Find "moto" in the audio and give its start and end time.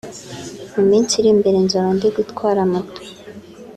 2.71-2.99